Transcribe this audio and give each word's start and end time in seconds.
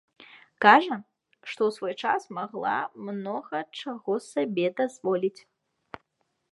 Кажа, 0.63 0.95
што 1.49 1.61
ў 1.67 1.71
свой 1.77 1.93
час 2.05 2.21
магла 2.39 2.73
многа 3.09 3.59
чаго 3.81 4.13
сабе 4.31 4.67
дазволіць. 4.81 5.37